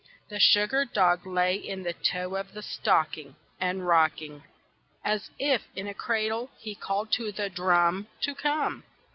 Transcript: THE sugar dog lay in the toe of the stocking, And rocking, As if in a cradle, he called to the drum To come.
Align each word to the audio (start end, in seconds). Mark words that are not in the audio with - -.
THE 0.29 0.39
sugar 0.39 0.83
dog 0.83 1.27
lay 1.27 1.53
in 1.53 1.83
the 1.83 1.93
toe 1.93 2.35
of 2.35 2.53
the 2.55 2.63
stocking, 2.63 3.35
And 3.59 3.85
rocking, 3.87 4.41
As 5.05 5.29
if 5.37 5.61
in 5.75 5.85
a 5.85 5.93
cradle, 5.93 6.49
he 6.57 6.73
called 6.73 7.11
to 7.11 7.31
the 7.31 7.49
drum 7.51 8.07
To 8.21 8.33
come. 8.33 8.83